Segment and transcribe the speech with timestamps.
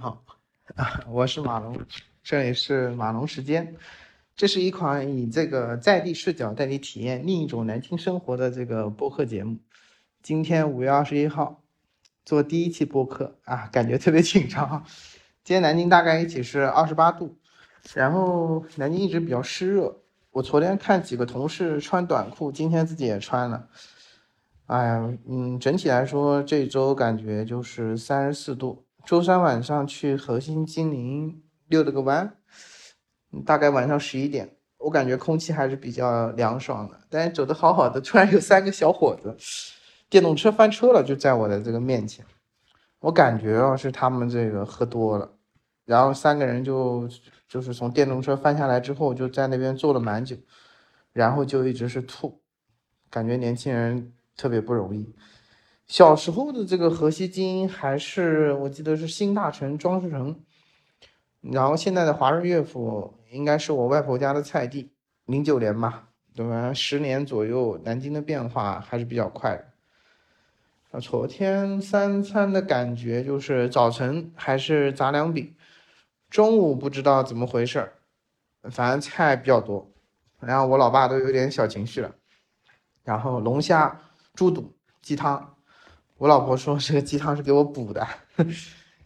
[0.00, 0.22] 好，
[0.76, 1.76] 啊，我是马龙，
[2.22, 3.74] 这里是马龙时间。
[4.36, 9.58] 这是一款以这个在地视角带你体验另一种南京生活的这个播客节目。
[10.22, 11.64] 今天五月二十一号，
[12.24, 14.84] 做第一期播客啊，感觉特别紧张。
[15.42, 17.36] 今天南京大概一起是二十八度，
[17.94, 20.00] 然后南京一直比较湿热。
[20.30, 23.68] 我昨天看几个同事穿短裤，今天自己也穿了。
[24.66, 28.84] 哎呀，嗯，整体来说这周感觉就是三十四度。
[29.08, 32.36] 周三晚上去核心精灵溜了个弯，
[33.46, 37.00] 大概晚上十一点，我感觉空气还是比较凉爽的。
[37.08, 39.34] 但是走的好好的，突然有三个小伙子
[40.10, 42.22] 电动车翻车了，就在我的这个面前。
[42.98, 45.32] 我感觉啊是他们这个喝多了，
[45.86, 47.08] 然后三个人就
[47.48, 50.36] 就是从电动车翻下来之后，就在那边坐了蛮久，
[51.14, 52.42] 然后就一直是吐，
[53.08, 55.10] 感觉年轻人特别不容易。
[55.88, 60.38] 小时候的这个河西精英还是我记得是新大城装饰城，
[61.40, 64.92] 然后现在的华润乐府应该是我外婆家的菜地，
[65.24, 66.74] 零九年吧，对吧？
[66.74, 69.64] 十年左右，南京的变化还是比较快的。
[70.90, 75.56] 啊，昨天三餐的感觉就是早晨还是杂粮饼，
[76.28, 77.92] 中午不知道怎么回事儿，
[78.70, 79.90] 反正菜比较多，
[80.38, 82.14] 然后我老爸都有点小情绪了，
[83.04, 83.98] 然后龙虾、
[84.34, 85.54] 猪肚、鸡汤。
[86.18, 88.04] 我老婆说这个鸡汤是给我补的，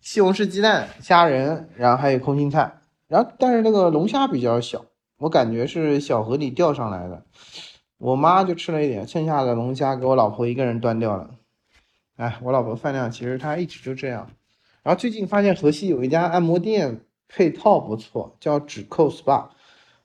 [0.00, 4.86] 西红柿鸡蛋、虾仁，然后还有空心菜，然后但是那个龙虾比较小，
[5.18, 7.26] 我感觉是小河里钓上来的。
[7.98, 11.30] 我妈就吃了一点，剩下的龙虾给我老婆一个人端掉了。
[12.16, 14.30] 哎，我老婆饭量其实她一直就这样。
[14.82, 19.50] 然后最近发现河西有一家按摩店配套不错，叫指扣 SPA，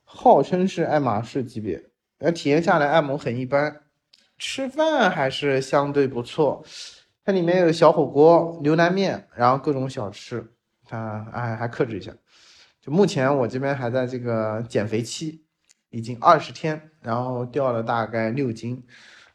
[0.04, 1.82] 号称是爱马仕级别，
[2.20, 3.84] 而体验下来按摩很一般。
[4.40, 6.66] 吃饭还是相对不错，
[7.26, 10.54] 它里面有小火锅、牛腩面，然后各种小吃，
[10.86, 12.12] 它哎还克制一下。
[12.82, 15.44] 就目前我这边还在这个减肥期，
[15.90, 18.84] 已经二十天，然后掉了大概六斤。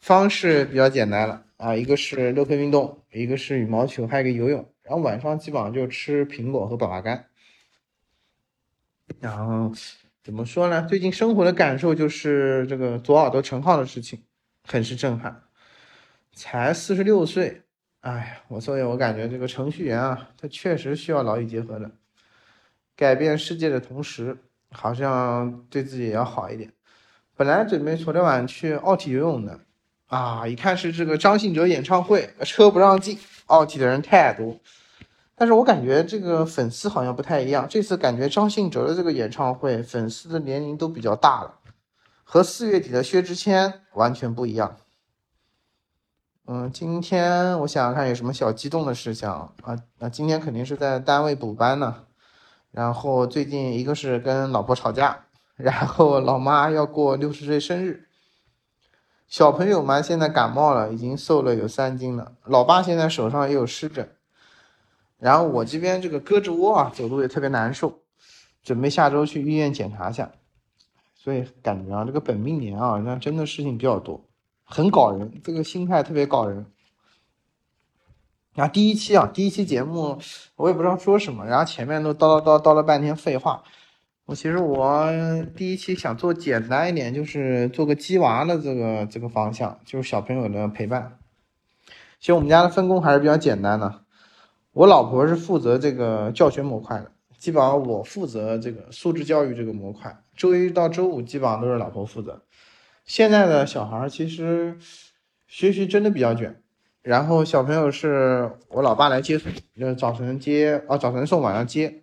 [0.00, 4.66] 方式比较简单了啊，一个是六分运动，一个是羽毛球，还有一个游泳。
[4.82, 7.26] 然后晚上基本上就吃苹果和粑粑干。
[9.20, 9.72] 然后
[10.22, 10.82] 怎么说呢？
[10.86, 14.22] 最近生活的感受就是这个左耳朵陈浩的事情。
[14.66, 15.42] 很是震撼，
[16.34, 17.62] 才四十六岁，
[18.00, 21.90] 哎呀，我所以，我感觉这个程序员啊，他确实需要劳逸结合的，
[22.96, 24.36] 改变世界的同时，
[24.70, 26.72] 好像对自己也要好一点。
[27.36, 29.60] 本来准备昨天晚上去奥体游泳的，
[30.06, 34.58] 啊，一看是这个张信哲演唱会，车不让进，奥体的人太多。
[35.36, 41.58] 但是我感觉这个粉丝好像不太一样，这次感觉张信哲的这个演唱会，粉丝的年龄都比较大了。
[42.24, 44.76] 和四月底的薛之谦完全不一样。
[46.46, 49.78] 嗯，今天我想想看有什么小激动的事项啊？
[49.98, 52.04] 那今天肯定是在单位补班呢。
[52.70, 58.08] 然后最近一个是跟老婆吵架，然后老妈要过六十岁生日。
[59.26, 62.32] 小朋友嘛，现在感冒了，已经瘦了有三斤了。
[62.44, 64.16] 老爸现在手上也有湿疹。
[65.18, 68.02] 然后我这边这个胳肢窝啊，走路也特别难受，
[68.62, 70.30] 准备下周去医院检查一下。
[71.24, 74.22] 所以感觉啊，这个本命年啊，那真的事情比较多，
[74.62, 76.66] 很搞人，这个心态特别搞人。
[78.52, 80.18] 然后第一期啊，第一期节目
[80.54, 83.64] 我也不知道说什么，然后前面都叨叨叨叨了半天废话。
[84.26, 85.10] 我其实我
[85.56, 91.16] 第一期想做简单一点，就是做个鸡娃的这个这个方向，就是小朋友的陪伴。
[92.20, 94.02] 其实我们家的分工还是比较简单的，
[94.72, 97.10] 我老婆是负责这个教学模块的。
[97.38, 102.42] 基本上我负责这个素质教育这个模块，周一到周五基本上都是老婆负责。
[103.04, 104.76] 现在的小孩其实
[105.46, 106.62] 学习真的比较卷，
[107.02, 112.02] 然后小朋友是我老爸来接送，就是早晨接啊，早晨送，晚上接。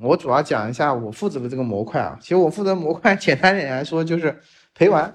[0.00, 4.40] 我主要讲一下我负责的这个模块啊，其实我负责模块 简单点来说就是
[4.74, 5.12] 陪玩。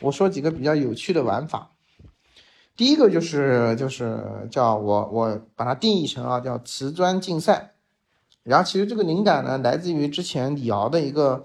[0.00, 1.70] 我说几个比较有趣的玩法，
[2.76, 7.72] 第一个就是就是叫我我把它定义成啊叫瓷砖竞赛。
[8.42, 11.44] 然后其实这个灵感呢，来自于之前李敖的一个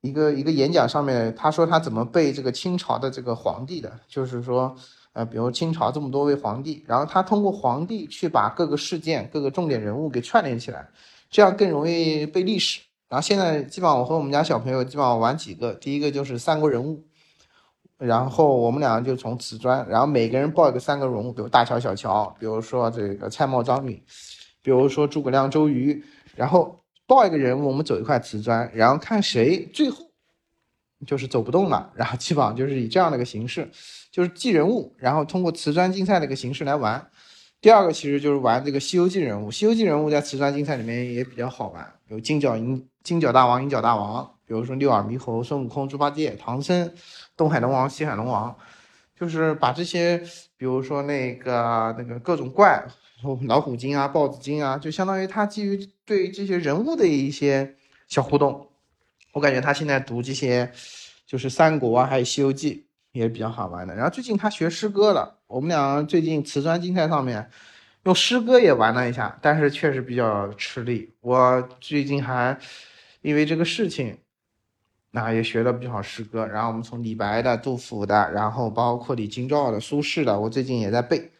[0.00, 4.74] 一个一个演讲上面，他说他怎么背这个清朝的这个皇帝的，就是说，
[5.12, 10.88] 呃，比如清朝这么多位皇帝，然后他通过皇帝去把各个事件、各个重点人物给串联起来，
[11.30, 12.80] 这样更容易背历史。
[13.08, 17.02] 然后现在基本上我和我们家小朋友基本上玩几个，第一个就是三国人物，
[17.96, 24.00] 然后我们两个就从瓷砖，然后每个人报一个三个人物，比如大乔、小乔，比如说这个蔡瑁、张允。
[24.60, 26.04] 比如说诸葛亮、周瑜，
[26.34, 26.78] 然后
[27.08, 30.10] 报一个人物，我们走一块瓷砖，然后看谁最后
[31.06, 33.68] 就是走不动了，然后基本上就是以这样的一个形式，
[34.12, 37.08] 就是记人物，然后通过瓷砖竞赛的一个形式来玩。
[37.60, 46.92] 第二个其实就是玩这个《西游记》人物，《西游记》人物在瓷砖竞赛里面也比较好玩，有金角银金角大王、银角大王，比如说六耳猕猴、孙悟空、猪八戒、唐僧、
[47.36, 48.54] 东海龙王、西海龙王，
[49.18, 50.18] 就是把这些，
[50.56, 52.86] 比如说那个那个各种怪，
[53.46, 57.76] 老虎精啊、豹子精啊，就相当于他基于对这些人物的一些
[58.06, 58.68] 小互动，
[59.32, 60.70] 我感觉他现在读这些
[61.26, 62.74] 就是三国啊，还有《西游记》。
[63.12, 63.94] 也比较好玩的。
[63.94, 67.50] 然后最近他学诗歌了，我们俩最近瓷砖竞赛上面
[68.04, 71.10] 用诗歌也玩了一下，但是确实比较吃力。
[71.22, 72.56] 我最近还
[73.22, 74.18] 因为这个事情，
[75.10, 76.46] 那也学了不少诗歌。
[76.46, 81.32] 然后我们从李白的、杜甫的，然后包括李清照的、苏轼的，我最近也在背。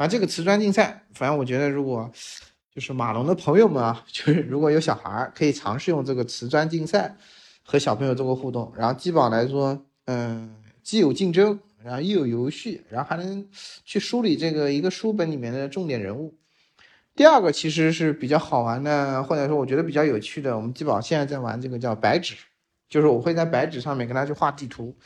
[0.00, 2.10] 啊这个瓷砖竞赛，反正我觉得如果
[2.74, 7.14] 就是马龙的朋友们啊， 就是如果有小孩儿，可以尝试用这个瓷砖竞赛
[7.62, 8.72] 和小朋友做个互动。
[8.74, 10.56] 然后基本上来说，嗯。
[10.82, 13.46] 既有竞争，然后又有游戏，然后还能
[13.84, 16.34] 去梳理这个一个书本里面的重点人物。
[17.14, 20.56] 第二个其实是比较好玩的，或者说我觉得比较有趣的。
[20.56, 22.34] 我们基本上现在在玩这个叫白纸，
[22.88, 24.96] 就是我会在白纸上面跟他去画地图。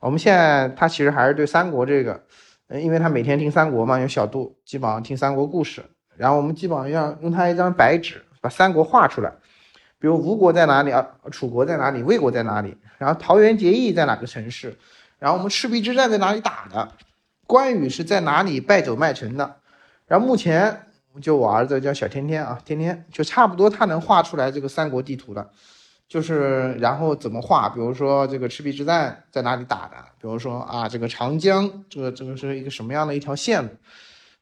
[0.00, 2.24] 我们现在他其实还是对三国这个，
[2.68, 5.82] 嗯，因为他每天听三国嘛，有小度，基本上听三国故事。
[6.16, 9.32] 然后我们基本上要用他一张白纸把三国画出来，
[9.98, 14.76] 比如吴国在哪里啊，楚国在哪里，魏国在哪里，然后桃园结义在哪个城市。
[15.18, 16.88] 然后我们赤壁之战在哪里打的？
[17.46, 19.56] 关羽是在哪里败走麦城的？
[20.06, 20.82] 然后目前
[21.20, 25.50] 就我儿子叫小天天啊，天天就差不多他能画出来这个三国地图了。
[26.08, 27.68] 就是然后怎么画？
[27.68, 29.96] 比如说这个赤壁之战在哪里打的？
[30.20, 33.70] 比如说啊，这个长江这个这个是一个什么样的一条线路？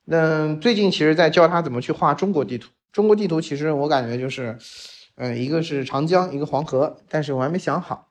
[0.04, 2.70] 那最近其实在教他怎么去画中国地图。
[2.92, 4.56] 中国地图其实我感觉就是，
[5.16, 8.08] 嗯，一个是长江，一个黄河，但是我还没想好。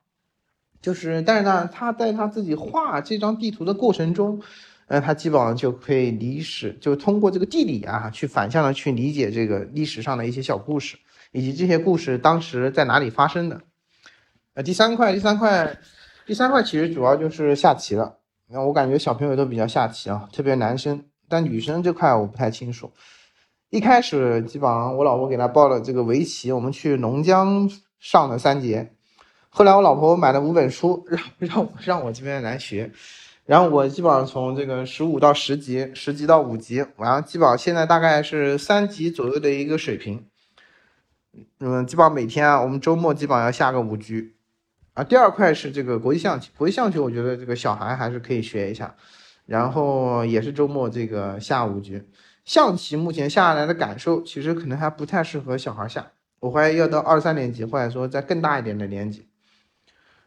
[0.82, 4.40] 就是，但是呢，他在他自己画这张地图的过程中，
[4.86, 10.96] 呃，他基本上就可以历史，就通过这个地理啊，去反向的去理解这个历史上的一些小故事，
[11.36, 13.60] 以及这些故事当时在哪里发生的。
[14.54, 15.78] 呃，第三块，第三块，
[16.24, 18.16] 第三块其实主要就是下棋了。
[18.48, 22.90] 那我感觉小朋友都比较下棋啊，特别男生，但女生这块我不太清楚。
[23.68, 28.92] 一开始基本上我老婆给他报了这个围棋，我们去龙江上了三节。
[29.50, 32.90] 后来我老婆买了五本书，让让我让我这边来学，
[33.44, 40.24] 然后我基本上从这个十五到十级，十级到五级，然后基本上现在大概是三级左右的一个水平。
[41.60, 44.36] 嗯，基本上每天啊，我们周末基本上要下个五局。
[44.94, 48.94] 啊，第二块是这个国际象棋，国际象棋我觉得这个小孩还是可以学一下，
[49.44, 52.02] 然后也是周末这个下五局。
[52.44, 59.28] 象棋目前下来的感受，其实可能还不太适合小孩下，我怀疑要到二三年级，或者说在更大一点的年级。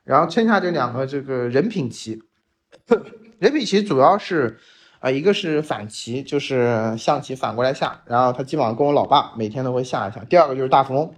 [0.03, 2.21] 然后剩下这两个这个人品棋，
[3.39, 4.59] 人品棋主要是
[4.99, 10.23] 啊，一个是反棋，就是象棋反过来下，然后他基本上跟我老爸每天都会下一下。
[10.25, 11.15] 第二个就是大富翁，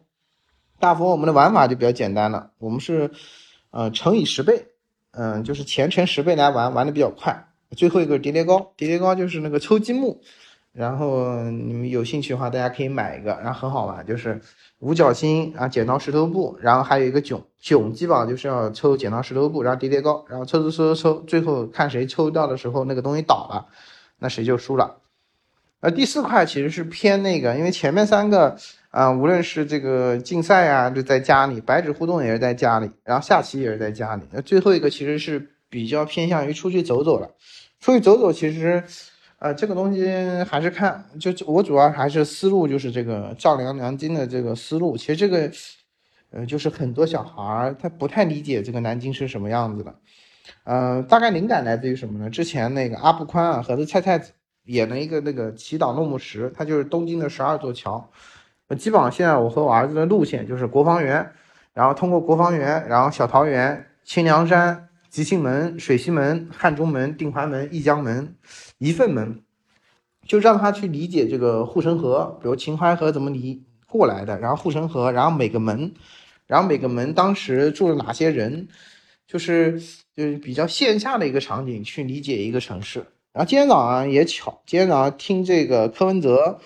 [0.80, 3.12] 大富翁我们的玩法就比较简单了，我们是
[3.72, 4.68] 呃乘以十倍，
[5.12, 7.48] 嗯，就是前乘十倍来玩，玩的比较快。
[7.76, 10.22] 最后一个叠叠高，叠叠高就是那个抽积木。
[10.74, 14.40] 然后你们有兴趣的话，大家可以买一个，然后很好玩，就是
[14.80, 23.68] 五角星啊，剪刀石头布，然后还有一个囧，囧基本上就是要抽剪刀石头布，然后叠叠高，然后抽抽抽抽抽，最后看谁抽到的时候那个东西倒了，
[24.20, 24.96] 那谁就输了。
[25.82, 28.56] 呃第四块其实是偏那个，因为前面三个
[28.92, 37.32] 啊，无论是这个竞赛啊，就在家里，白纸互动也是在家里，然后下棋也是在家里，那最后一个其实是比较偏向于出去走走了，
[37.82, 38.86] 出去走走其实。
[39.42, 40.08] 呃，这个东西
[40.48, 44.96] 还是看，就我主要还是思路就是这个丈量南京的这个思路。
[44.96, 45.52] 其实这个，
[46.30, 49.96] 呃，就是很多小孩他不太理解这个南京是什么样子的。
[50.64, 52.30] 呃，大概灵感来自于什么呢？
[52.30, 54.32] 之前那个阿布宽啊和这蔡蔡子
[54.66, 58.12] 演了一个那个祈祷落木石，它就是东京的十二座桥。
[58.68, 61.28] 呃，基本上现在我和我儿子的路线就是国防园，
[61.74, 64.90] 然后通过国防园，然后小桃园、清凉山。
[65.12, 68.34] 吉庆门、水西门、汉中门、定淮门、义江门、
[68.78, 69.42] 仪奋门，
[70.26, 75.94] 就让他去理解这个护城河，比如秦淮河怎么离过来的，然后护城河，然后每个门，
[76.48, 78.70] 然后每个门当时住了哪些人，
[79.28, 79.82] 就是
[80.16, 83.00] 就是比较线下的一个场景去理解一个城市。
[83.34, 86.62] 然后今天早上也巧，今天早上听这个柯文哲。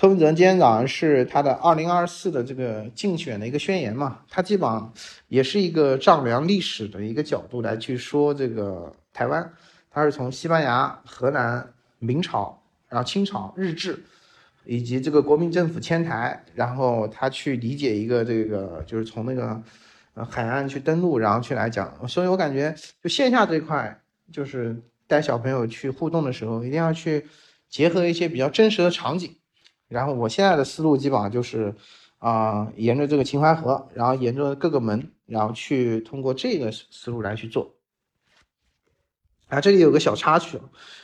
[0.00, 4.90] 柯文哲今天早上是他的二零二四的这个竞选的一个宣言嘛，他基本上
[5.28, 9.52] 也是一个丈量历史的一个角度来去说这个台湾，
[9.90, 14.02] 他是从西班牙、荷兰、明朝，然后清朝、日治，
[14.64, 19.62] 以及这个国民政府迁台，然后他去理解一个这个就是从那个
[20.14, 24.00] 呃海岸去登陆，然后去来讲，所以我感觉就线下这块
[24.32, 27.26] 就是带小朋友去互动的时候，一定要去。
[27.68, 29.36] 结合一些比较真实的场景。
[29.90, 31.74] 然后我现在的思路基本上就是，
[32.18, 37.74] 啊，沿着这个秦淮河，然后沿着各个门，然后去通过这个思路来去做。
[39.48, 40.60] 啊，这里有个小插曲，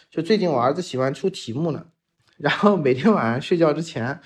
[0.09, 1.85] 就最近我儿子喜欢出题目呢，
[2.37, 4.21] 然后每天晚上睡觉之前，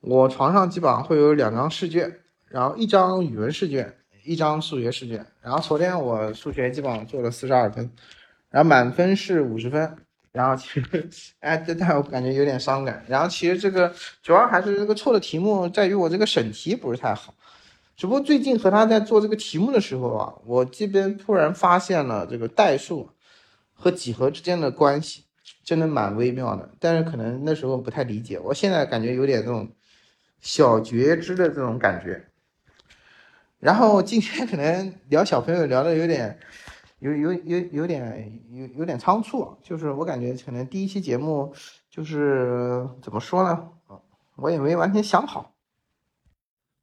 [0.00, 5.26] 我床上基本上会有两张试卷，然后一张语文试卷，一张数学试卷。
[5.40, 7.90] 然后昨天我数学基本上做了四十二分，
[8.50, 9.96] 然后满分是五十分。
[10.36, 11.08] 然后其实，
[11.40, 13.02] 哎，这但我感觉有点伤感。
[13.08, 13.90] 然后其实这个
[14.22, 17.32] 主要还是这个错的题目在于我这个审题不是太好。
[17.96, 23.08] 只不过最近和他在做这个题目的时候啊，我这边突然发现了这个代数
[23.72, 25.24] 和几何之间的关系，
[25.64, 26.68] 真的蛮微妙的。
[26.78, 29.72] 但是可能那时候不太理解，我现在感觉有点这种
[30.42, 32.26] 小觉知的这种感觉。
[33.58, 36.38] 然后今天可能聊小朋友聊的有点。
[36.98, 41.52] 有有有有点有有点仓促，就是我感觉可能第一期节目
[41.90, 43.68] 就是怎么说呢？
[44.36, 45.54] 我也没完全想好，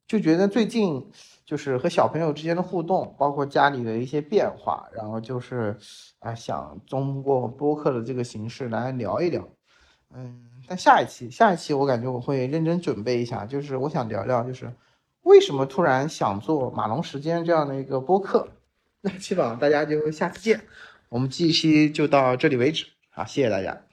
[0.08, 1.12] 就觉得最近
[1.46, 5.78] 就是和小朋友之间的互动，包括家里的一些变化，然后就是
[6.20, 9.48] 啊想通过播客的这个形式来聊一聊。
[10.16, 14.72] 嗯，但下一期下一期我感觉我会认真准备一下，就是我想聊聊就是
[15.24, 18.48] 为什么突然想做马龙时间这样的一个播客。
[19.06, 20.62] 那基本上大家就下次见，
[21.10, 23.93] 我们这一期就到这里为止，好，谢谢大家。